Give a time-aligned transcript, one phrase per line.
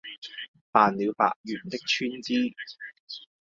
[0.71, 2.55] 辦了八元的川資，